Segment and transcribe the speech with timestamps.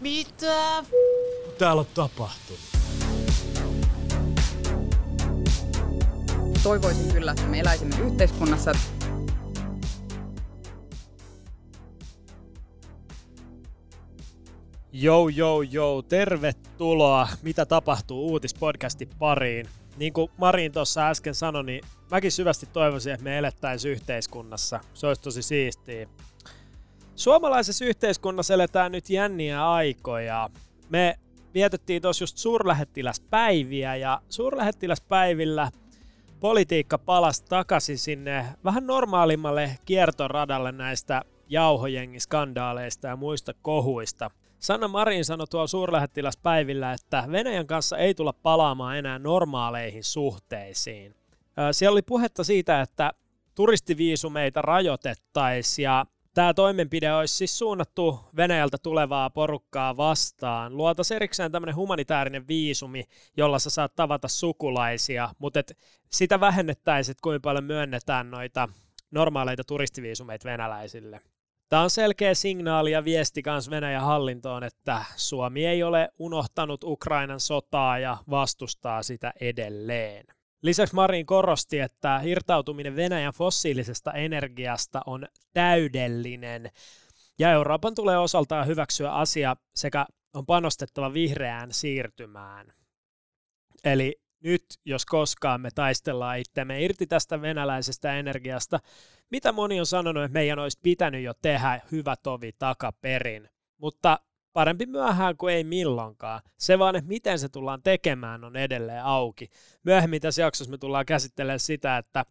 [0.00, 0.84] Mitä
[1.58, 2.60] täällä on tapahtunut?
[6.62, 8.72] Toivoisin kyllä, että me eläisimme yhteiskunnassa.
[14.92, 19.68] Jou, jou, jou, tervetuloa Mitä tapahtuu uutispodcastin pariin.
[19.96, 21.80] Niin kuin Marin tuossa äsken sanoi, niin
[22.10, 24.80] mäkin syvästi toivoisin, että me elettäisiin yhteiskunnassa.
[24.94, 26.08] Se olisi tosi siistiä.
[27.18, 30.50] Suomalaisessa yhteiskunnassa eletään nyt jänniä aikoja.
[30.88, 31.18] Me
[31.54, 35.70] vietettiin tuossa just suurlähettiläspäiviä ja suurlähettiläspäivillä
[36.40, 44.30] politiikka palasi takaisin sinne vähän normaalimmalle kiertoradalle näistä jauhojengiskandaaleista ja muista kohuista.
[44.58, 51.14] Sanna Marin sanoi tuolla suurlähettiläspäivillä, että Venäjän kanssa ei tulla palaamaan enää normaaleihin suhteisiin.
[51.72, 53.12] Siellä oli puhetta siitä, että
[53.54, 56.06] turistiviisumeita rajoitettaisiin ja
[56.38, 60.76] Tämä toimenpide olisi siis suunnattu Venäjältä tulevaa porukkaa vastaan.
[60.76, 63.04] Luotaisiin erikseen tämmöinen humanitaarinen viisumi,
[63.36, 65.78] jolla sä saat tavata sukulaisia, mutta et
[66.12, 68.68] sitä vähennettäisiin, että kuinka paljon myönnetään noita
[69.10, 71.20] normaaleita turistiviisumeita venäläisille.
[71.68, 77.40] Tämä on selkeä signaali ja viesti myös Venäjän hallintoon, että Suomi ei ole unohtanut Ukrainan
[77.40, 80.37] sotaa ja vastustaa sitä edelleen.
[80.62, 86.70] Lisäksi Marin korosti, että irtautuminen Venäjän fossiilisesta energiasta on täydellinen
[87.38, 92.72] ja Euroopan tulee osaltaan hyväksyä asia sekä on panostettava vihreään siirtymään.
[93.84, 98.80] Eli nyt, jos koskaan me taistellaan itsemme irti tästä venäläisestä energiasta,
[99.30, 103.48] mitä moni on sanonut, että meidän olisi pitänyt jo tehdä hyvä tovi takaperin.
[103.76, 104.20] Mutta
[104.58, 106.40] parempi myöhään kuin ei milloinkaan.
[106.56, 109.48] Se vaan, että miten se tullaan tekemään, on edelleen auki.
[109.84, 112.24] Myöhemmin tässä jaksossa me tullaan käsittelemään sitä, että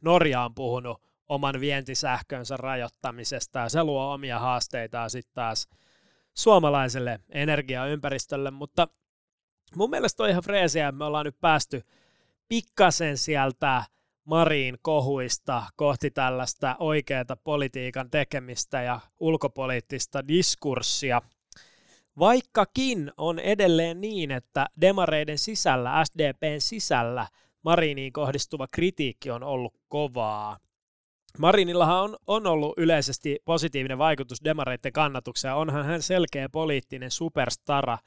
[0.00, 5.68] Norja on puhunut oman vientisähkönsä rajoittamisesta ja se luo omia haasteitaan sitten taas
[6.34, 8.88] suomalaiselle energiaympäristölle, mutta
[9.76, 11.82] mun mielestä on ihan freesiä, että me ollaan nyt päästy
[12.48, 13.84] pikkasen sieltä
[14.24, 21.22] Mariin kohuista kohti tällaista oikeaa politiikan tekemistä ja ulkopoliittista diskurssia.
[22.18, 27.26] Vaikkakin on edelleen niin, että demareiden sisällä, SDPn sisällä,
[27.62, 30.58] Mariniin kohdistuva kritiikki on ollut kovaa.
[31.38, 37.98] Marinillahan on, on ollut yleisesti positiivinen vaikutus demareiden kannatukseen, onhan hän selkeä poliittinen superstara,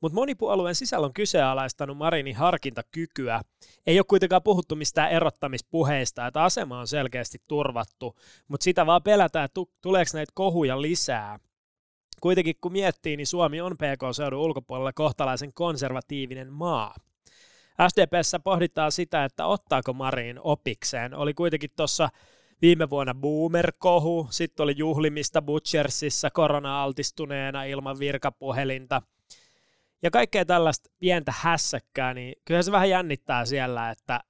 [0.00, 3.40] mutta monipuolueen sisällä on kyseenalaistanut Marinin harkintakykyä.
[3.86, 8.16] Ei ole kuitenkaan puhuttu mistään erottamispuheista, että asema on selkeästi turvattu,
[8.48, 11.38] mutta sitä vaan pelätään, että tuleeko näitä kohuja lisää.
[12.20, 16.94] Kuitenkin kun miettii, niin Suomi on PK-seudun ulkopuolella kohtalaisen konservatiivinen maa.
[17.88, 21.14] SDPssä pohditaan sitä, että ottaako Marin opikseen.
[21.14, 22.08] Oli kuitenkin tuossa
[22.62, 29.02] viime vuonna boomer-kohu, sitten oli juhlimista Butchersissa korona-altistuneena ilman virkapuhelinta.
[30.02, 34.20] Ja kaikkea tällaista pientä hässäkkää, niin kyllä se vähän jännittää siellä, että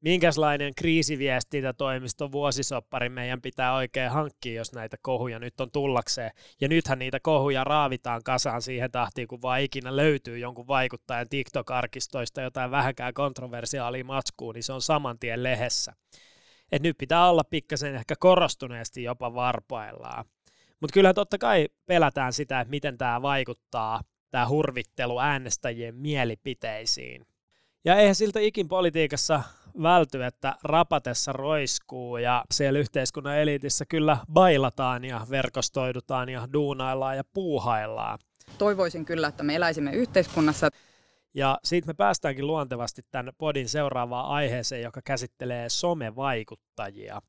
[0.00, 6.30] minkälainen kriisiviestintätoimisto vuosisoppari meidän pitää oikein hankkia, jos näitä kohuja nyt on tullakseen.
[6.60, 12.40] Ja nythän niitä kohuja raavitaan kasaan siihen tahtiin, kun vaan ikinä löytyy jonkun vaikuttajan TikTok-arkistoista
[12.42, 15.92] jotain vähänkään kontroversiaalia matskua, niin se on saman tien lehdessä.
[16.72, 20.24] Et nyt pitää olla pikkasen ehkä korostuneesti jopa varpaillaan.
[20.80, 24.00] Mutta kyllä totta kai pelätään sitä, että miten tämä vaikuttaa,
[24.30, 27.26] tämä hurvittelu äänestäjien mielipiteisiin.
[27.84, 29.42] Ja eihän siltä ikin politiikassa
[29.82, 37.24] välty, että rapatessa roiskuu ja siellä yhteiskunnan eliitissä kyllä bailataan ja verkostoidutaan ja duunaillaan ja
[37.34, 38.18] puuhaillaan.
[38.58, 40.68] Toivoisin kyllä, että me eläisimme yhteiskunnassa.
[41.34, 47.22] Ja siitä me päästäänkin luontevasti tämän podin seuraavaan aiheeseen, joka käsittelee somevaikuttajia.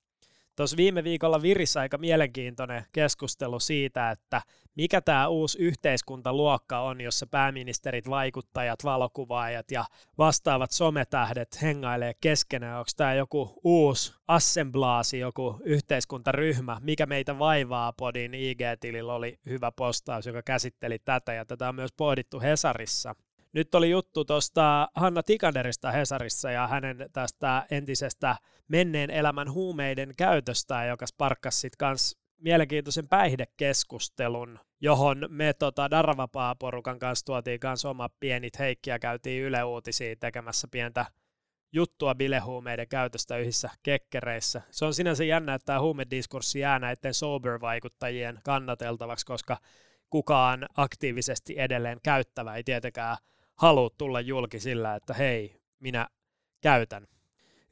[0.61, 4.41] Tuossa viime viikolla virissä aika mielenkiintoinen keskustelu siitä, että
[4.75, 9.85] mikä tämä uusi yhteiskuntaluokka on, jossa pääministerit, vaikuttajat, valokuvaajat ja
[10.17, 12.77] vastaavat sometähdet hengailee keskenään.
[12.77, 20.25] Onko tämä joku uusi assemblaasi, joku yhteiskuntaryhmä, mikä meitä vaivaa podin IG-tilillä oli hyvä postaus,
[20.25, 23.15] joka käsitteli tätä ja tätä on myös pohdittu Hesarissa.
[23.53, 28.36] Nyt oli juttu tuosta Hanna Tikanderista Hesarissa ja hänen tästä entisestä
[28.68, 37.25] menneen elämän huumeiden käytöstä, joka sparkkasi sitten kans mielenkiintoisen päihdekeskustelun, johon me tota, Darvapaa-porukan kanssa
[37.25, 41.06] tuotiin kanssa oma pienit heikkiä, käytiin Yle Uutisia tekemässä pientä
[41.74, 44.62] juttua bilehuumeiden käytöstä yhdessä kekkereissä.
[44.71, 49.57] Se on sinänsä jännä, että tämä huumediskurssi jää näiden sober-vaikuttajien kannateltavaksi, koska
[50.09, 53.18] kukaan aktiivisesti edelleen käyttävä ei tietenkään
[53.57, 56.07] halua tulla julki sillä, että hei, minä
[56.62, 57.07] käytän.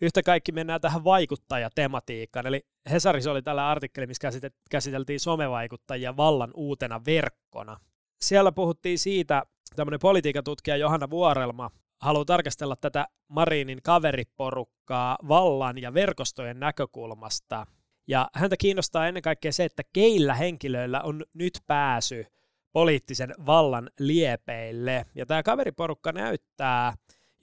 [0.02, 2.62] Yhtä kaikki mennään tähän vaikuttajatematiikkaan, eli
[2.92, 4.31] Hesarissa oli tällä artikkeli, missä
[4.70, 7.78] käsiteltiin somevaikuttajia vallan uutena verkkona.
[8.22, 9.44] siellä puhuttiin siitä,
[9.76, 11.72] tämmöinen politiikatutkija Johanna Vuorelma
[12.02, 17.66] haluaa tarkastella tätä Marinin kaveriporukkaa vallan ja verkostojen näkökulmasta.
[18.08, 22.26] Ja häntä kiinnostaa ennen kaikkea se, että keillä henkilöillä on nyt pääsy
[22.71, 25.06] poliittisen vallan liepeille.
[25.16, 26.94] Ja tämä kaveriporukka näyttää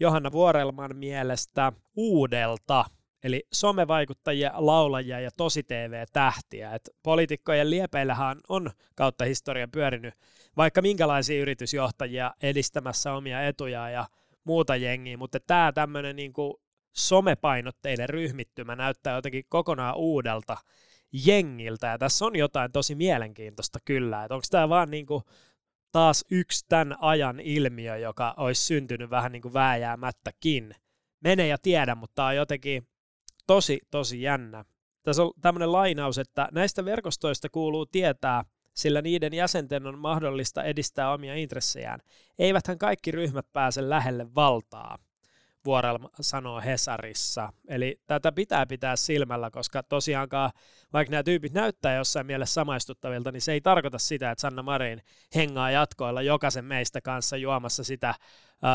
[0.01, 2.85] Johanna Vuorelman mielestä uudelta,
[3.23, 6.75] eli somevaikuttajia, laulajia ja tosi TV-tähtiä.
[6.75, 10.15] Et poliitikkojen liepeillähän on kautta historian pyörinyt
[10.57, 14.07] vaikka minkälaisia yritysjohtajia edistämässä omia etuja ja
[14.45, 16.61] muuta jengiä, mutta tämä tämmöinen niinku
[16.93, 20.57] somepainotteinen ryhmittymä näyttää jotenkin kokonaan uudelta
[21.13, 25.23] jengiltä, ja tässä on jotain tosi mielenkiintoista kyllä, että onko tämä vaan niinku
[25.93, 30.75] taas yksi tämän ajan ilmiö, joka olisi syntynyt vähän niin kuin vääjäämättäkin.
[31.21, 32.89] Mene ja tiedä, mutta tämä on jotenkin
[33.47, 34.65] tosi, tosi jännä.
[35.03, 38.45] Tässä on tämmöinen lainaus, että näistä verkostoista kuuluu tietää,
[38.75, 42.01] sillä niiden jäsenten on mahdollista edistää omia intressejään.
[42.39, 44.99] Eiväthän kaikki ryhmät pääse lähelle valtaa.
[45.67, 47.53] Vuorelma sanoo Hesarissa.
[47.69, 50.51] Eli tätä pitää pitää silmällä, koska tosiaankaan
[50.93, 55.03] vaikka nämä tyypit näyttää jossain mielessä samaistuttavilta, niin se ei tarkoita sitä, että Sanna Marin
[55.35, 58.15] hengaa jatkoilla jokaisen meistä kanssa juomassa sitä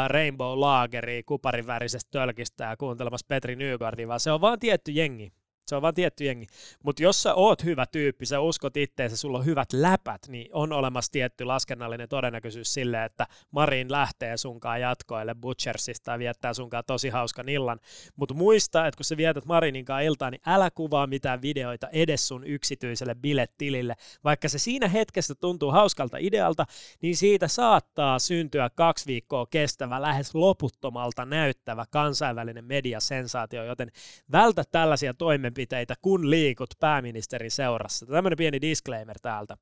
[0.08, 5.34] Rainbow Lageria kuparin värisestä tölkistä ja kuuntelemassa Petri Nygårdia, vaan se on vaan tietty jengi,
[5.72, 6.48] se on vaan tietty jengi.
[6.84, 10.74] Mutta jos sä oot hyvä tyyppi, sä uskot itteensä, sulla on hyvät läpät, niin on
[10.74, 17.10] olemassa tietty laskennallinen todennäköisyys sille, että Marin lähtee sunkaan jatkoille Butchersista ja viettää sunkaan tosi
[17.10, 17.80] hauskan illan.
[18.16, 22.44] Mutta muista, että kun sä vietät Marininkaan iltaa, niin älä kuvaa mitään videoita edes sun
[22.44, 23.96] yksityiselle bilettilille.
[24.24, 26.66] Vaikka se siinä hetkessä tuntuu hauskalta idealta,
[27.02, 33.92] niin siitä saattaa syntyä kaksi viikkoa kestävä, lähes loputtomalta näyttävä kansainvälinen mediasensaatio, joten
[34.32, 38.06] vältä tällaisia toimenpiteitä toimenpiteitä, kun liikut pääministerin seurassa.
[38.06, 39.58] Tämmöinen pieni disclaimer täältä.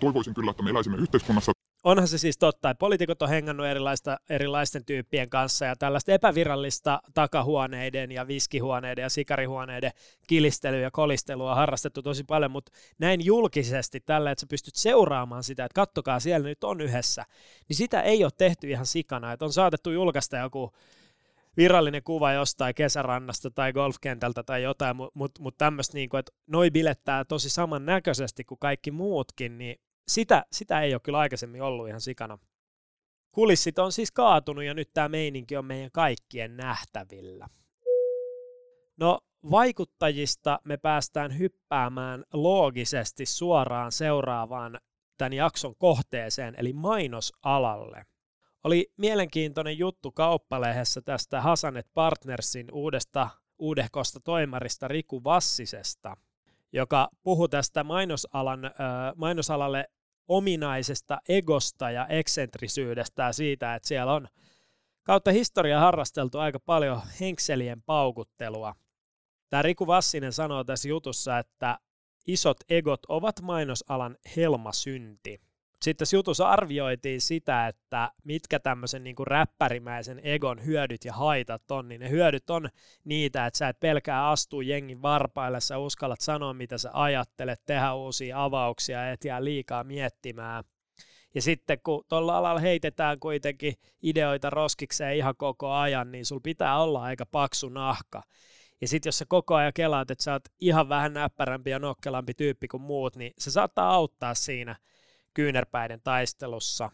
[0.00, 1.52] Toivoisin kyllä, että me eläisimme yhteiskunnassa.
[1.84, 7.00] Onhan se siis totta, että poliitikot on hengannut erilaista, erilaisten tyyppien kanssa ja tällaista epävirallista
[7.14, 9.90] takahuoneiden ja viskihuoneiden ja sikarihuoneiden
[10.26, 15.42] kilistelyä ja kolistelua on harrastettu tosi paljon, mutta näin julkisesti tällä, että sä pystyt seuraamaan
[15.42, 17.24] sitä, että kattokaa siellä nyt on yhdessä,
[17.68, 20.72] niin sitä ei ole tehty ihan sikana, että on saatettu julkaista joku
[21.56, 26.70] virallinen kuva jostain kesärannasta tai golfkentältä tai jotain, mutta mut, mut tämmöistä, niin että noi
[26.70, 29.76] bilettää tosi samannäköisesti kuin kaikki muutkin, niin
[30.08, 32.38] sitä, sitä ei ole kyllä aikaisemmin ollut ihan sikana.
[33.32, 37.48] Kulissit on siis kaatunut ja nyt tämä meininki on meidän kaikkien nähtävillä.
[38.96, 39.20] No
[39.50, 44.80] vaikuttajista me päästään hyppäämään loogisesti suoraan seuraavaan
[45.18, 48.06] tämän jakson kohteeseen, eli mainosalalle
[48.64, 56.16] oli mielenkiintoinen juttu kauppalehdessä tästä Hasanet Partnersin uudesta uudehkosta toimarista Riku Vassisesta,
[56.72, 58.72] joka puhui tästä mainosalan, äh,
[59.16, 59.88] mainosalalle
[60.28, 64.28] ominaisesta egosta ja eksentrisyydestä ja siitä, että siellä on
[65.02, 68.74] kautta historia harrasteltu aika paljon henkselien paukuttelua.
[69.50, 71.78] Tämä Riku Vassinen sanoo tässä jutussa, että
[72.26, 75.40] isot egot ovat mainosalan helmasynti.
[75.84, 81.70] Sitten tässä jutussa arvioitiin sitä, että mitkä tämmöisen niin kuin räppärimäisen egon hyödyt ja haitat
[81.70, 82.68] on, niin ne hyödyt on
[83.04, 87.94] niitä, että sä et pelkää astua jengin varpaille, sä uskallat sanoa, mitä sä ajattelet, tehdä
[87.94, 90.64] uusia avauksia, et jää liikaa miettimään.
[91.34, 96.82] Ja sitten kun tuolla alalla heitetään kuitenkin ideoita roskikseen ihan koko ajan, niin sul pitää
[96.82, 98.22] olla aika paksu nahka.
[98.80, 102.34] Ja sitten jos sä koko ajan kelaat, että sä oot ihan vähän näppärämpi ja nokkelampi
[102.34, 104.76] tyyppi kuin muut, niin se saattaa auttaa siinä–
[105.34, 106.90] kyynärpäiden taistelussa.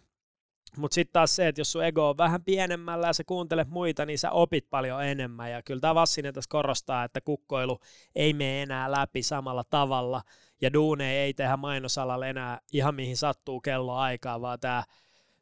[0.77, 4.07] Mutta sitten taas se, että jos sun ego on vähän pienemmällä ja sä kuuntelet muita,
[4.07, 5.51] niin sä opit paljon enemmän.
[5.51, 7.79] Ja kyllä tämä Vassinen tässä korostaa, että kukkoilu
[8.15, 10.23] ei mene enää läpi samalla tavalla.
[10.61, 14.85] Ja duune ei tehdä mainosalalle enää ihan mihin sattuu kello aikaa, vaan tämä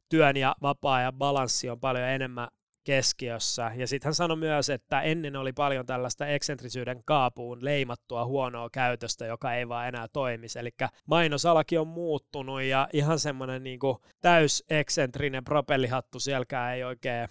[0.08, 2.48] työn ja vapaa-ajan balanssi on paljon enemmän
[2.88, 3.72] keskiössä.
[3.76, 9.26] Ja sitten hän sanoi myös, että ennen oli paljon tällaista eksentrisyyden kaapuun leimattua huonoa käytöstä,
[9.26, 10.58] joka ei vaan enää toimisi.
[10.58, 10.70] Eli
[11.06, 13.78] mainosalakin on muuttunut ja ihan semmoinen niin
[14.20, 17.28] täys eksentrinen propellihattu sielläkään ei oikein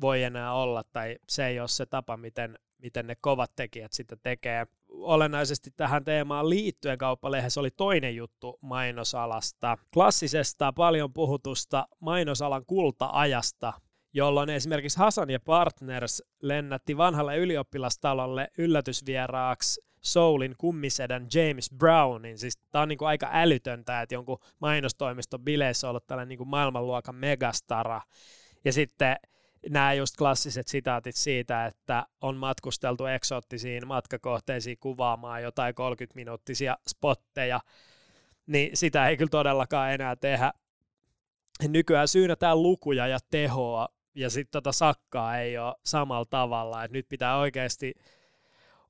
[0.00, 4.16] voi enää olla, tai se ei ole se tapa, miten, miten ne kovat tekijät sitä
[4.16, 4.66] tekee.
[4.88, 9.78] Olennaisesti tähän teemaan liittyen kauppalehdessä oli toinen juttu mainosalasta.
[9.94, 13.72] Klassisesta paljon puhutusta mainosalan kulta-ajasta,
[14.14, 22.38] jolloin esimerkiksi Hasan ja Partners lennätti vanhalle ylioppilastalolle yllätysvieraaksi Soulin kummisedän James Brownin.
[22.38, 27.14] Siis tämä on niinku aika älytöntä, että jonkun mainostoimiston bileissä on ollut tällainen niinku maailmanluokan
[27.14, 28.00] megastara.
[28.64, 29.16] Ja sitten
[29.70, 37.60] nämä just klassiset sitaatit siitä, että on matkusteltu eksoottisiin matkakohteisiin kuvaamaan jotain 30-minuuttisia spotteja,
[38.46, 40.52] niin sitä ei kyllä todellakaan enää tehdä
[41.68, 47.08] nykyään syynätään lukuja ja tehoa, ja sitten tota sakkaa ei ole samalla tavalla, että nyt
[47.08, 47.94] pitää oikeasti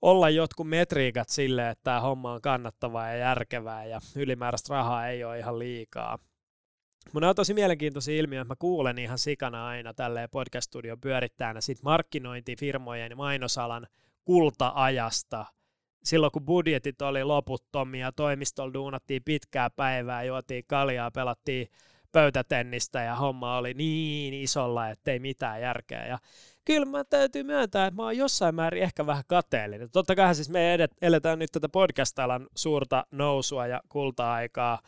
[0.02, 5.24] olla jotkut metriikat sille, että tämä homma on kannattavaa ja järkevää, ja ylimääräistä rahaa ei
[5.24, 6.18] ole ihan liikaa.
[7.12, 13.10] Mun on tosi mielenkiintoisia että mä kuulen ihan sikana aina tälleen podcast-studion pyörittäjänä siitä markkinointifirmojen
[13.10, 13.86] ja mainosalan
[14.24, 15.46] kulta-ajasta.
[16.04, 21.68] Silloin kun budjetit oli loputtomia, toimistolla duunattiin pitkää päivää, juotiin kaljaa, pelattiin
[22.14, 26.06] pöytätennistä ja homma oli niin isolla, että ei mitään järkeä.
[26.06, 26.18] Ja
[26.64, 29.90] kyllä mä täytyy myöntää, että mä oon jossain määrin ehkä vähän kateellinen.
[29.90, 34.78] Totta kai siis me eletään nyt tätä podcast-alan suurta nousua ja kulta-aikaa,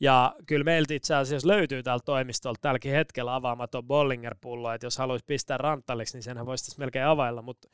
[0.00, 5.24] ja kyllä meiltä itse asiassa löytyy täältä toimistolta tälläkin hetkellä avaamaton Bollinger-pullo, että jos haluaisi
[5.24, 7.68] pistää ranttaliksi, niin senhän voisi melkein availla, mutta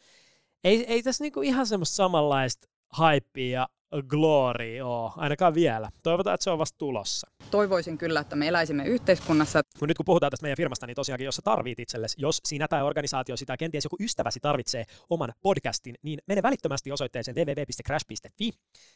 [0.65, 2.69] ei, ei tässä niinku ihan semmoista samanlaista
[2.99, 3.69] hypeä ja
[4.09, 5.91] glory ole, ainakaan vielä.
[6.03, 7.31] Toivotaan, että se on vasta tulossa.
[7.51, 9.61] Toivoisin kyllä, että me eläisimme yhteiskunnassa.
[9.79, 12.69] Kun nyt kun puhutaan tästä meidän firmasta, niin tosiaankin, jos sä tarvit itsellesi, jos sinä
[12.69, 18.51] tai organisaatio sitä kenties joku ystäväsi tarvitsee oman podcastin, niin mene välittömästi osoitteeseen www.crash.fi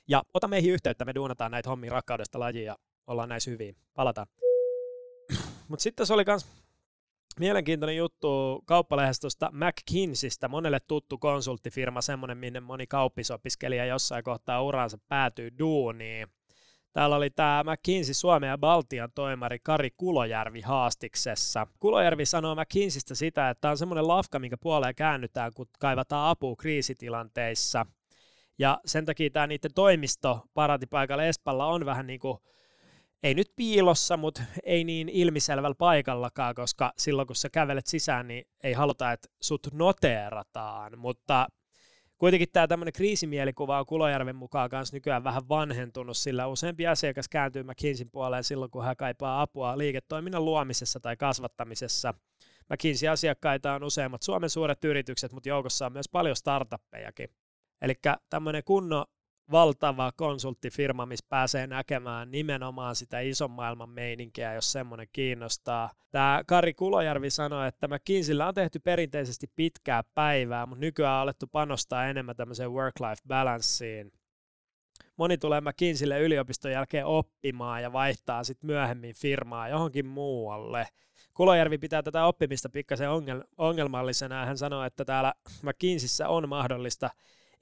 [0.08, 3.72] ja ota meihin yhteyttä, me duunataan näitä hommia rakkaudesta lajiin ja ollaan näissä hyviä.
[3.94, 4.26] Palataan.
[5.68, 6.46] Mutta sitten se oli myös
[7.40, 15.50] mielenkiintoinen juttu kauppalehdestosta McKinseystä, monelle tuttu konsulttifirma, semmoinen, minne moni kauppisopiskelija jossain kohtaa uransa päätyy
[15.58, 16.28] duuniin.
[16.92, 21.66] Täällä oli tämä McKinsey Suomen ja Baltian toimari Kari Kulojärvi haastiksessa.
[21.80, 27.86] Kulojärvi sanoo McKinseystä sitä, että on semmoinen lafka, minkä puoleen käännytään, kun kaivataan apua kriisitilanteissa.
[28.58, 32.38] Ja sen takia tämä niiden toimisto paratipaikalla Espalla on vähän niin kuin
[33.24, 38.44] ei nyt piilossa, mutta ei niin ilmiselvällä paikallakaan, koska silloin kun sä kävelet sisään, niin
[38.62, 41.46] ei haluta, että sut noteerataan, mutta
[42.18, 47.62] kuitenkin tämä tämmöinen kriisimielikuva on Kulojärven mukaan kanssa nykyään vähän vanhentunut, sillä useampi asiakas kääntyy
[47.62, 52.14] McKinseyn puoleen silloin, kun hän kaipaa apua liiketoiminnan luomisessa tai kasvattamisessa.
[52.70, 57.28] McKinsey-asiakkaita on useimmat Suomen suuret yritykset, mutta joukossa on myös paljon startuppejakin.
[57.82, 57.94] Eli
[58.30, 59.04] tämmöinen kunnon
[59.50, 65.90] valtava konsulttifirma, missä pääsee näkemään nimenomaan sitä ison maailman meininkiä, jos semmoinen kiinnostaa.
[66.10, 71.46] Tämä Kari Kulojärvi sanoi, että McKinseyllä on tehty perinteisesti pitkää päivää, mutta nykyään on alettu
[71.46, 74.12] panostaa enemmän tämmöiseen work-life balanceen.
[75.16, 80.88] Moni tulee McKinseylle yliopiston jälkeen oppimaan ja vaihtaa sitten myöhemmin firmaa johonkin muualle.
[81.34, 83.08] Kulojärvi pitää tätä oppimista pikkasen
[83.58, 84.46] ongelmallisena.
[84.46, 87.10] Hän sanoi, että täällä McKinseyssä on mahdollista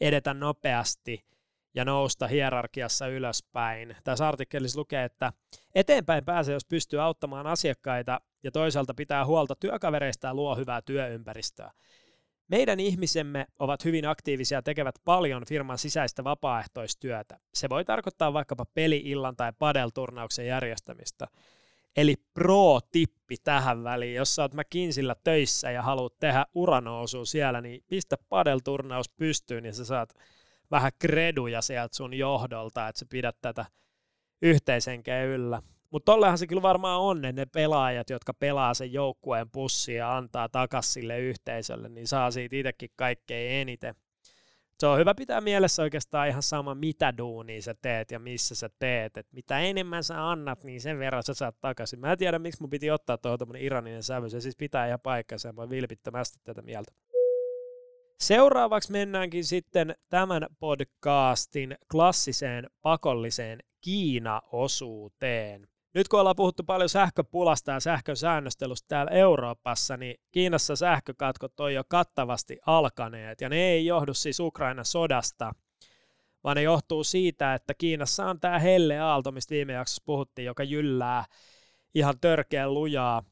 [0.01, 1.25] edetä nopeasti–
[1.75, 3.97] ja nousta hierarkiassa ylöspäin.
[4.05, 5.33] Tässä artikkelissa lukee, että
[5.75, 11.71] eteenpäin pääsee, jos pystyy auttamaan asiakkaita ja toisaalta pitää huolta työkavereista ja luo hyvää työympäristöä.
[12.49, 17.39] Meidän ihmisemme ovat hyvin aktiivisia ja tekevät paljon firman sisäistä vapaaehtoistyötä.
[17.55, 21.29] Se voi tarkoittaa vaikkapa peli-illan tai padelturnauksen järjestämistä.
[21.97, 27.85] Eli pro-tippi tähän väliin, jos sä oot McKinseyllä töissä ja haluat tehdä uranousu siellä, niin
[27.89, 30.15] pistä padelturnaus pystyyn ja sä saat
[30.73, 33.65] vähän kreduja sieltä sun johdolta, että sä pidät tätä
[34.43, 35.63] yhteisenkeä yllä.
[35.91, 40.49] Mutta tollehan se kyllä varmaan on, ne pelaajat, jotka pelaa sen joukkueen pussia ja antaa
[40.49, 43.95] takas sille yhteisölle, niin saa siitä itsekin kaikkein eniten.
[44.79, 48.71] Se on hyvä pitää mielessä oikeastaan ihan sama, mitä duunia sä teet ja missä sä
[48.79, 49.17] teet.
[49.17, 52.01] Et mitä enemmän sä annat, niin sen verran sä saat takaisin.
[52.01, 54.31] Mä en tiedä, miksi mun piti ottaa tuohon tämmönen iraninen sävy.
[54.31, 55.53] Se siis pitää ihan paikkansa.
[55.53, 56.93] Mä vilpittömästi tätä mieltä.
[58.23, 65.69] Seuraavaksi mennäänkin sitten tämän podcastin klassiseen pakolliseen Kiina-osuuteen.
[65.95, 71.75] Nyt kun ollaan puhuttu paljon sähköpulasta ja sähkön säännöstelystä täällä Euroopassa, niin Kiinassa sähkökatkot on
[71.75, 75.55] jo kattavasti alkaneet, ja ne ei johdu siis Ukrainan sodasta,
[76.45, 80.63] vaan ne johtuu siitä, että Kiinassa on tämä helle aalto, mistä viime jaksossa puhuttiin, joka
[80.63, 81.25] jyllää
[81.95, 83.23] ihan törkeän lujaa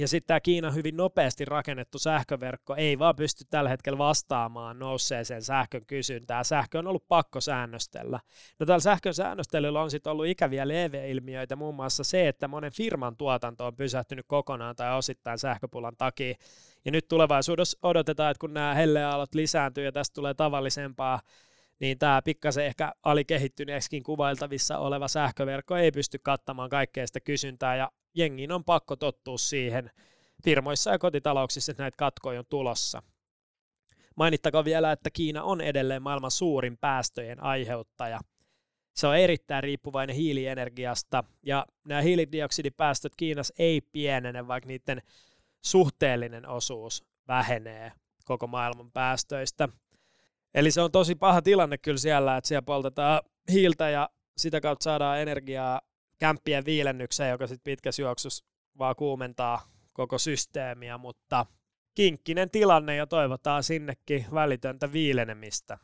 [0.00, 5.42] ja sitten tämä Kiinan hyvin nopeasti rakennettu sähköverkko ei vaan pysty tällä hetkellä vastaamaan nousseeseen
[5.42, 6.44] sähkön kysyntään.
[6.44, 8.20] Sähkö on ollut pakko säännöstellä.
[8.58, 13.16] No tällä sähkön säännöstelyllä on sitten ollut ikäviä lieveilmiöitä, muun muassa se, että monen firman
[13.16, 16.34] tuotanto on pysähtynyt kokonaan tai osittain sähköpulan takia.
[16.84, 21.20] Ja nyt tulevaisuudessa odotetaan, että kun nämä helleaalot lisääntyy ja tästä tulee tavallisempaa,
[21.80, 27.90] niin tämä pikkasen ehkä alikehittyneeksikin kuvailtavissa oleva sähköverkko ei pysty kattamaan kaikkea sitä kysyntää, ja
[28.14, 29.90] jengin on pakko tottua siihen
[30.44, 33.02] firmoissa ja kotitalouksissa, että näitä katkoja on tulossa.
[34.16, 38.20] Mainittakoon vielä, että Kiina on edelleen maailman suurin päästöjen aiheuttaja.
[38.96, 45.02] Se on erittäin riippuvainen hiilienergiasta, ja nämä hiilidioksidipäästöt Kiinassa ei pienene, vaikka niiden
[45.64, 47.92] suhteellinen osuus vähenee
[48.24, 49.68] koko maailman päästöistä.
[50.58, 53.22] Eli se on tosi paha tilanne kyllä siellä, että siellä poltetaan
[53.52, 55.80] hiiltä ja sitä kautta saadaan energiaa
[56.18, 58.44] kämppien viilennykseen, joka sitten pitkässä juoksussa
[58.78, 59.60] vaan kuumentaa
[59.92, 61.46] koko systeemiä, mutta
[61.94, 65.78] kinkkinen tilanne ja toivotaan sinnekin välitöntä viilenemistä.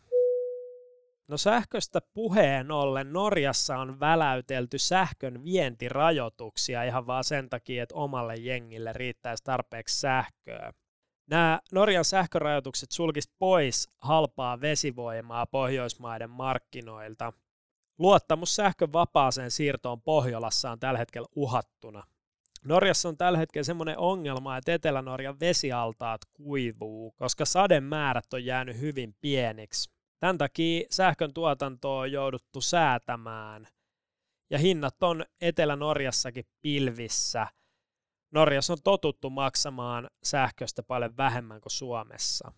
[1.28, 8.36] No sähköstä puheen ollen Norjassa on väläytelty sähkön vientirajoituksia ihan vaan sen takia, että omalle
[8.36, 10.72] jengille riittäisi tarpeeksi sähköä.
[11.30, 17.32] Nämä Norjan sähkörajoitukset sulkis pois halpaa vesivoimaa Pohjoismaiden markkinoilta.
[17.98, 22.02] Luottamus sähkön vapaaseen siirtoon Pohjolassa on tällä hetkellä uhattuna.
[22.64, 29.14] Norjassa on tällä hetkellä semmoinen ongelma, että Etelä-Norjan vesialtaat kuivuu, koska sademäärät on jäänyt hyvin
[29.20, 29.90] pieniksi.
[30.20, 33.68] Tämän takia sähkön tuotantoa on jouduttu säätämään.
[34.50, 37.46] Ja hinnat on Etelä-Norjassakin pilvissä.
[38.34, 42.52] Norjassa on totuttu maksamaan sähköstä paljon vähemmän kuin Suomessa.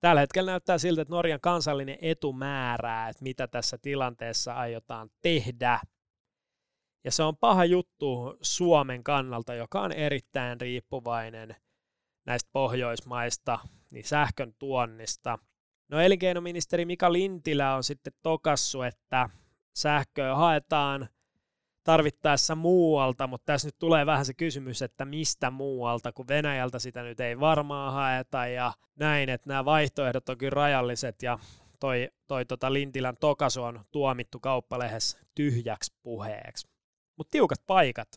[0.00, 5.80] Tällä hetkellä näyttää siltä, että Norjan kansallinen etu määrää, että mitä tässä tilanteessa aiotaan tehdä.
[7.04, 11.56] Ja se on paha juttu Suomen kannalta, joka on erittäin riippuvainen
[12.26, 13.58] näistä pohjoismaista,
[13.90, 15.38] niin sähkön tuonnista–
[15.88, 19.30] No elinkeinoministeri Mika Lintilä on sitten tokassu, että
[19.76, 21.08] sähköä haetaan
[21.86, 27.02] tarvittaessa muualta, mutta tässä nyt tulee vähän se kysymys, että mistä muualta, kun Venäjältä sitä
[27.02, 31.38] nyt ei varmaan haeta ja näin, että nämä vaihtoehdot on kyllä rajalliset ja
[31.80, 36.68] toi, toi tota Lintilän tokasu on tuomittu kauppalehdessä tyhjäksi puheeksi.
[37.16, 38.08] Mutta tiukat paikat.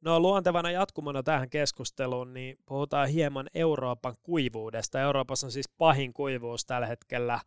[0.00, 5.00] No luontevana jatkumona tähän keskusteluun, niin puhutaan hieman Euroopan kuivuudesta.
[5.00, 7.40] Euroopassa on siis pahin kuivuus tällä hetkellä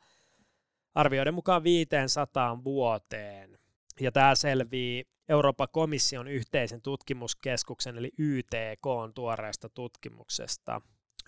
[0.95, 3.62] arvioiden mukaan 500 vuoteen.
[4.01, 10.81] Ja tämä selvii Euroopan komission yhteisen tutkimuskeskuksen eli YTK on tuoreesta tutkimuksesta.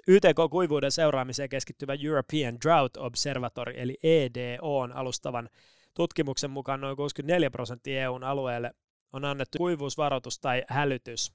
[0.08, 5.50] YTK-kuivuuden seuraamiseen keskittyvä European Drought Observatory eli EDO on alustavan
[5.94, 8.72] tutkimuksen mukaan noin 64 prosenttia EUn alueelle
[9.14, 11.34] on annettu kuivuusvaroitus tai hälytys.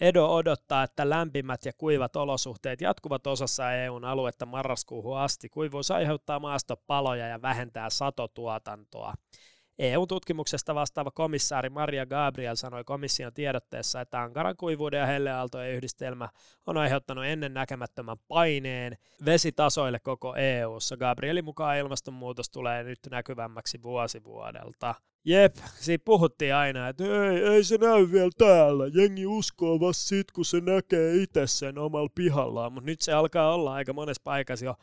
[0.00, 5.48] Edo odottaa, että lämpimät ja kuivat olosuhteet jatkuvat osassa EUn aluetta marraskuuhun asti.
[5.48, 9.14] Kuivuus aiheuttaa maastopaloja ja vähentää satotuotantoa.
[9.78, 16.28] EU-tutkimuksesta vastaava komissaari Maria Gabriel sanoi komission tiedotteessa, että ankaran kuivuuden ja helleaaltojen yhdistelmä
[16.66, 20.96] on aiheuttanut ennen näkemättömän paineen vesitasoille koko EU:ssa.
[20.96, 24.94] Gabrielin mukaan ilmastonmuutos tulee nyt näkyvämmäksi vuosivuodelta.
[25.24, 28.84] Jep, siitä puhuttiin aina, että ei, ei se näy vielä täällä.
[28.94, 33.54] Jengi uskoo vasta sit, kun se näkee itse sen omalla pihallaan, mutta nyt se alkaa
[33.54, 34.74] olla aika monessa paikassa jo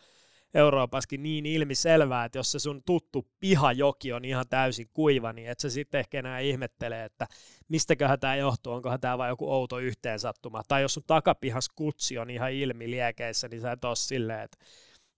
[0.56, 5.60] Euroopassakin niin ilmiselvää, että jos se sun tuttu pihajoki on ihan täysin kuiva, niin et
[5.60, 7.28] sä sitten ehkä enää ihmettele, että
[7.68, 10.62] mistäköhän tämä johtuu, onkohan tämä vain joku outo yhteensattuma.
[10.68, 14.58] Tai jos sun takapihas kutsi on ihan ilmi liekeissä, niin sä et ole silleen, että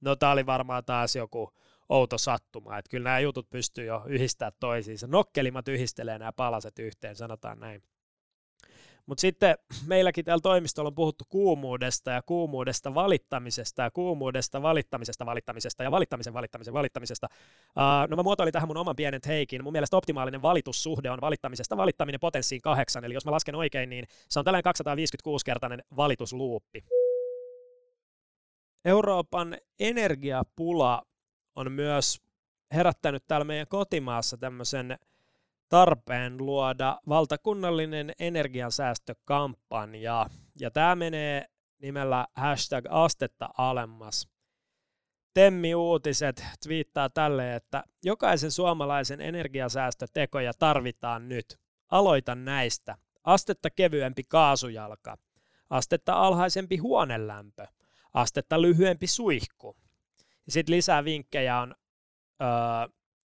[0.02, 1.54] no tää oli varmaan taas joku
[1.90, 2.78] outo sattuma.
[2.78, 5.08] Että kyllä nämä jutut pystyy jo yhdistämään toisiinsa.
[5.08, 7.84] Nokkelimat yhdistelee nämä palaset yhteen, sanotaan näin.
[9.08, 9.56] Mutta sitten
[9.88, 16.34] meilläkin täällä toimistolla on puhuttu kuumuudesta ja kuumuudesta valittamisesta ja kuumuudesta valittamisesta valittamisesta ja valittamisen
[16.34, 17.28] valittamisen valittamisesta.
[17.68, 19.64] Uh, no mä muotoilin tähän mun oman pienen heikin.
[19.64, 23.06] Mun mielestä optimaalinen valitussuhde on valittamisesta valittaminen potenssiin kahdeksan.
[23.06, 26.84] Eli jos mä lasken oikein, niin se on tällainen 256-kertainen valitusluuppi.
[28.86, 31.04] Euroopan energiapula
[31.56, 32.22] on myös
[32.74, 35.00] herättänyt täällä meidän kotimaassa tämmöisen
[35.70, 40.26] tarpeen luoda valtakunnallinen energiansäästökampanja.
[40.60, 41.46] Ja tämä menee
[41.82, 44.28] nimellä hashtag astetta alemmas.
[45.34, 51.60] Temmi Uutiset twiittaa tälle, että jokaisen suomalaisen energiasäästötekoja tarvitaan nyt.
[51.92, 52.98] Aloita näistä.
[53.24, 55.18] Astetta kevyempi kaasujalka.
[55.70, 57.68] Astetta alhaisempi huonelämpö.
[58.14, 59.78] Astetta lyhyempi suihku.
[60.50, 61.76] Sitten lisää vinkkejä on
[62.42, 62.48] öö,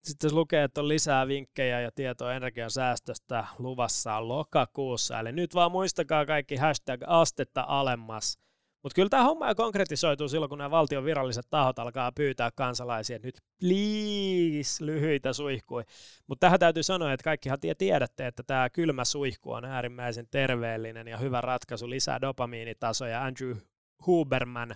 [0.05, 5.73] sitten lukee, että on lisää vinkkejä ja tietoa energian säästöstä luvassa lokakuussa, eli nyt vaan
[5.73, 8.39] muistakaa kaikki hashtag astetta alemmas.
[8.83, 13.29] Mutta kyllä tämä homma konkretisoituu silloin, kun nämä valtion viralliset tahot alkaa pyytää kansalaisia, että
[13.29, 15.85] nyt please lyhyitä suihkui.
[16.27, 21.19] Mutta tähän täytyy sanoa, että kaikkihan tiedätte, että tämä kylmä suihku on äärimmäisen terveellinen ja
[21.19, 23.25] hyvä ratkaisu, lisää dopamiinitasoja.
[23.25, 23.57] Andrew
[24.07, 24.75] Huberman,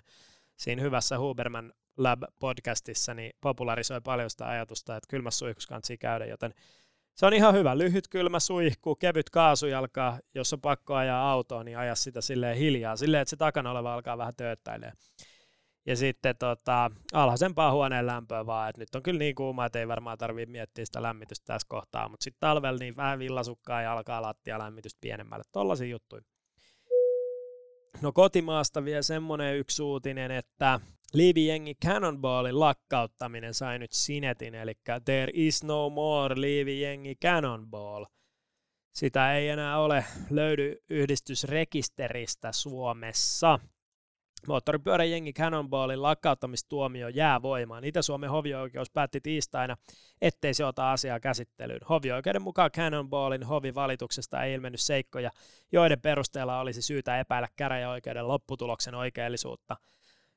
[0.56, 6.54] siinä hyvässä Huberman Lab-podcastissa niin popularisoi paljon sitä ajatusta, että kylmässä suihkussa kannattaa käydä, joten
[7.14, 7.78] se on ihan hyvä.
[7.78, 12.96] Lyhyt kylmä suihku, kevyt kaasujalka, jos on pakko ajaa autoa, niin aja sitä silleen hiljaa,
[12.96, 14.96] silleen, että se takana oleva alkaa vähän tööttäilemään.
[15.86, 19.88] Ja sitten tota, alhaisempaa huoneen lämpöä vaan, että nyt on kyllä niin kuuma, että ei
[19.88, 24.22] varmaan tarvitse miettiä sitä lämmitystä tässä kohtaa, mutta sitten talvella niin vähän villasukkaa ja alkaa
[24.22, 25.44] lattia lämmitystä pienemmälle.
[25.52, 26.22] Tollaisia juttuja.
[28.00, 30.80] No kotimaasta vielä semmoinen yksi uutinen, että
[31.12, 34.72] Liivi-jengi Cannonballin lakkauttaminen sai nyt sinetin, eli
[35.04, 38.04] There is no more Liivi-jengi Cannonball.
[38.92, 43.58] Sitä ei enää ole löydy yhdistysrekisteristä Suomessa.
[45.10, 47.84] jengi Cannonballin lakkauttamistuomio jää voimaan.
[47.84, 49.76] Itä-Suomen hovioikeus päätti tiistaina,
[50.20, 51.80] ettei se ota asiaa käsittelyyn.
[51.88, 55.30] Hovioikeuden mukaan Cannonballin hovivalituksesta ei ilmennyt seikkoja,
[55.72, 59.76] joiden perusteella olisi syytä epäillä käräjäoikeuden lopputuloksen oikeellisuutta.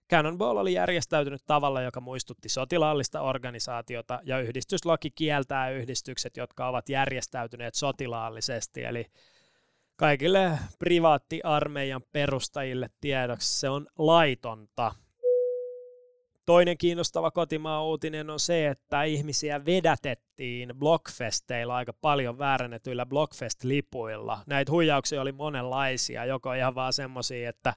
[0.09, 7.75] Cannonball oli järjestäytynyt tavalla, joka muistutti sotilaallista organisaatiota, ja yhdistyslaki kieltää yhdistykset, jotka ovat järjestäytyneet
[7.75, 9.05] sotilaallisesti, eli
[9.95, 14.91] kaikille privaattiarmeijan perustajille tiedoksi se on laitonta.
[16.45, 24.39] Toinen kiinnostava kotimaa uutinen on se, että ihmisiä vedätettiin Blockfesteilla aika paljon väärännetyillä Blockfest-lipuilla.
[24.47, 27.73] Näitä huijauksia oli monenlaisia, joko ihan vaan semmoisia, että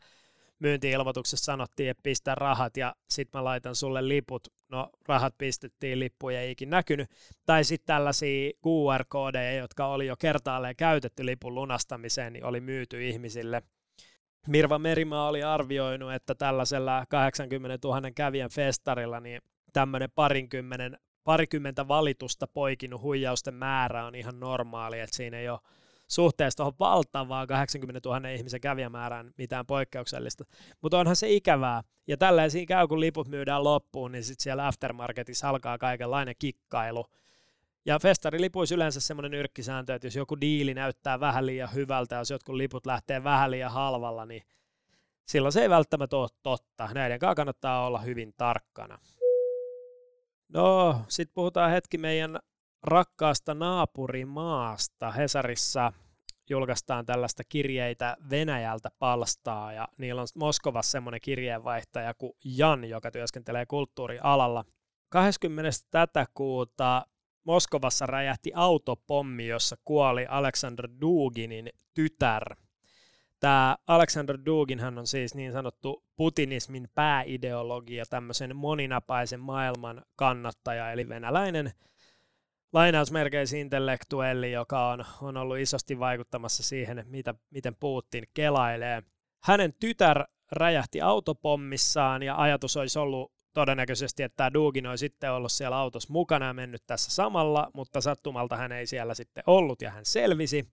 [0.58, 4.48] myynti-ilmoituksessa sanottiin, että pistä rahat ja sitten mä laitan sulle liput.
[4.68, 7.10] No rahat pistettiin, lippuja ei ikin näkynyt.
[7.46, 13.62] Tai sitten tällaisia QR-koodeja, jotka oli jo kertaalleen käytetty lipun lunastamiseen, niin oli myyty ihmisille.
[14.46, 19.40] Mirva Merimaa oli arvioinut, että tällaisella 80 000 kävijän festarilla niin
[19.72, 25.60] tämmöinen parinkymmenen, parikymmentä valitusta poikinut huijausten määrä on ihan normaali, että siinä ei ole
[26.08, 30.44] suhteessa tuohon valtavaan 80 000 ihmisen kävijämäärään mitään poikkeuksellista.
[30.80, 31.82] Mutta onhan se ikävää.
[32.06, 37.06] Ja tälleen siinä käy, kun liput myydään loppuun, niin sitten siellä aftermarketissa alkaa kaikenlainen kikkailu.
[37.86, 42.54] Ja festarilipuissa yleensä semmoinen yrkkisääntö, että jos joku diili näyttää vähän liian hyvältä, jos jotkut
[42.54, 44.42] liput lähtee vähän liian halvalla, niin
[45.26, 46.88] silloin se ei välttämättä ole totta.
[46.94, 48.98] Näiden kanssa kannattaa olla hyvin tarkkana.
[50.48, 52.38] No, sitten puhutaan hetki meidän
[52.82, 55.10] rakkaasta naapurimaasta.
[55.10, 55.92] Hesarissa
[56.50, 63.66] julkaistaan tällaista kirjeitä Venäjältä palstaa ja niillä on Moskovassa semmoinen kirjeenvaihtaja kuin Jan, joka työskentelee
[63.66, 64.64] kulttuurialalla.
[65.08, 65.70] 20.
[65.90, 67.06] tätä kuuta
[67.44, 72.56] Moskovassa räjähti autopommi, jossa kuoli Alexander Duginin tytär.
[73.40, 81.08] Tämä Alexander Dugin hän on siis niin sanottu putinismin pääideologia, tämmöisen moninapaisen maailman kannattaja, eli
[81.08, 81.72] venäläinen
[82.72, 89.02] lainausmerkeissä intellektuelli, joka on, on ollut isosti vaikuttamassa siihen, mitä, miten Putin kelailee.
[89.42, 95.52] Hänen tytär räjähti autopommissaan ja ajatus olisi ollut todennäköisesti, että tämä Dugin olisi sitten ollut
[95.52, 99.90] siellä autossa mukana ja mennyt tässä samalla, mutta sattumalta hän ei siellä sitten ollut ja
[99.90, 100.68] hän selvisi.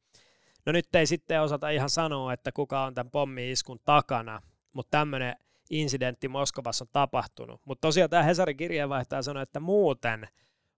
[0.65, 4.41] No nyt ei sitten osata ihan sanoa, että kuka on tämän pommi-iskun takana,
[4.73, 5.35] mutta tämmöinen
[5.69, 7.61] incidentti Moskovassa on tapahtunut.
[7.65, 10.27] Mutta tosiaan tämä Hesarin kirjeenvaihtaja sanoi, että muuten–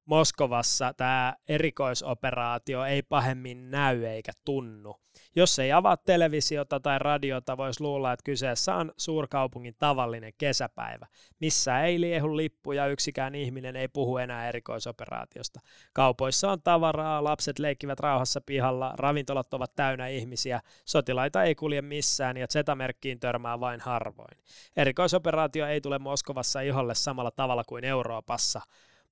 [0.07, 4.95] Moskovassa tämä erikoisoperaatio ei pahemmin näy eikä tunnu.
[5.35, 11.07] Jos ei avaa televisiota tai radiota, voisi luulla, että kyseessä on suurkaupungin tavallinen kesäpäivä,
[11.39, 15.59] missä ei liehu lippuja, yksikään ihminen ei puhu enää erikoisoperaatiosta.
[15.93, 22.37] Kaupoissa on tavaraa, lapset leikkivät rauhassa pihalla, ravintolat ovat täynnä ihmisiä, sotilaita ei kulje missään
[22.37, 24.37] ja Z-merkkiin törmää vain harvoin.
[24.77, 28.61] Erikoisoperaatio ei tule Moskovassa iholle samalla tavalla kuin Euroopassa,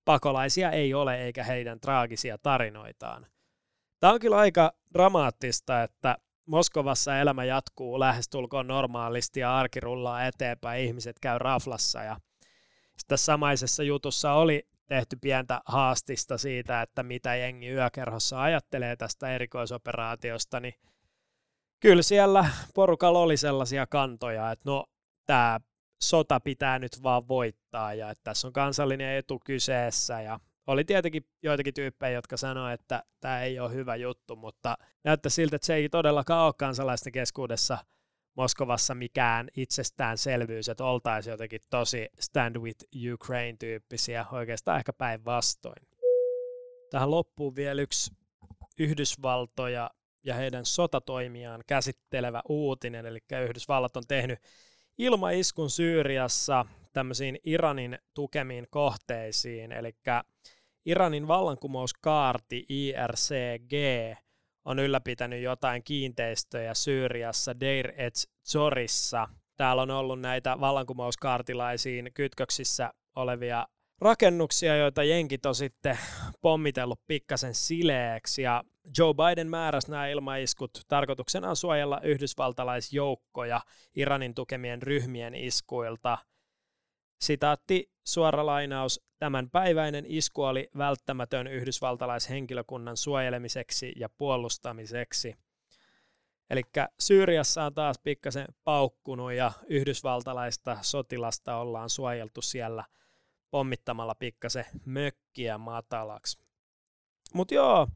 [0.06, 3.28] pakolaisia ei ole eikä heidän traagisia tarinoitaan.
[4.00, 10.86] Tämä on kyllä aika dramaattista, että Moskovassa elämä jatkuu lähestulkoon normaalisti ja arki rullaa eteenpäin,
[10.86, 12.20] ihmiset käy raflassa ja
[13.08, 20.60] tässä samaisessa jutussa oli tehty pientä haastista siitä, että mitä jengi yökerhossa ajattelee tästä erikoisoperaatiosta,
[20.60, 20.74] niin
[21.80, 24.86] kyllä siellä porukalla oli sellaisia kantoja, että no
[25.26, 25.60] tämä
[26.10, 31.28] sota pitää nyt vaan voittaa ja että tässä on kansallinen etu kyseessä ja oli tietenkin
[31.44, 35.76] joitakin tyyppejä, jotka sanoivat, että tämä ei ole hyvä juttu, mutta näyttää siltä, että se
[35.76, 37.78] ei todellakaan ole kansalaisten keskuudessa
[38.36, 45.88] Moskovassa mikään itsestäänselvyys, että oltaisiin jotenkin tosi stand with Ukraine-tyyppisiä, oikeastaan ehkä päinvastoin.
[46.90, 48.12] Tähän loppuu vielä yksi
[48.80, 49.92] Yhdysvaltoja
[50.24, 54.40] ja heidän sotatoimiaan käsittelevä uutinen, eli Yhdysvallat on tehnyt
[54.98, 59.96] ilmaiskun Syyriassa tämmöisiin Iranin tukemiin kohteisiin, eli
[60.86, 63.74] Iranin vallankumouskaarti IRCG
[64.66, 68.14] on ylläpitänyt jotain kiinteistöjä Syyriassa Deir et
[68.52, 69.28] Zorissa.
[69.58, 73.68] Täällä on ollut näitä vallankumouskaartilaisiin kytköksissä olevia
[74.02, 75.98] rakennuksia, joita jenkit on sitten
[76.42, 78.64] pommitellut pikkasen sileeksi ja
[78.98, 83.62] Joe Biden määräsi nämä ilmaiskut tarkoituksena suojella yhdysvaltalaisjoukkoja
[83.96, 86.18] Iranin tukemien ryhmien iskuilta.
[87.22, 95.36] Sitaatti, suora lainaus, tämän päiväinen isku oli välttämätön yhdysvaltalaishenkilökunnan suojelemiseksi ja puolustamiseksi.
[96.50, 96.62] Eli
[97.00, 102.84] Syyriassa on taas pikkasen paukkunut ja yhdysvaltalaista sotilasta ollaan suojeltu siellä
[103.56, 106.40] pommittamalla pikkasen mökkiä matalaksi.
[107.34, 107.88] Mutta joo,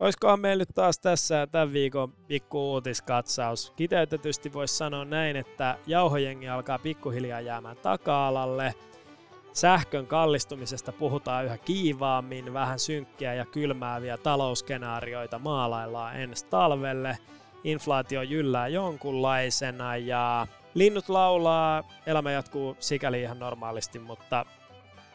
[0.00, 3.72] Olisikohan meillä nyt taas tässä tämän viikon pikku uutiskatsaus.
[3.76, 8.74] Kiteytetysti voisi sanoa näin, että jauhojengi alkaa pikkuhiljaa jäämään taka-alalle.
[9.52, 17.18] Sähkön kallistumisesta puhutaan yhä kiivaammin, vähän synkkiä ja kylmääviä talousskenaarioita maalaillaan ensi talvelle.
[17.64, 24.46] Inflaatio jyllää jonkunlaisena ja linnut laulaa, elämä jatkuu sikäli ihan normaalisti, mutta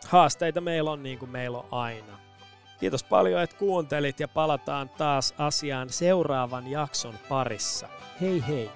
[0.08, 2.20] haasteita meillä on niin kuin meillä on aina.
[2.80, 7.88] Kiitos paljon, että kuuntelit ja palataan taas asiaan seuraavan jakson parissa.
[8.22, 8.70] Hei hei!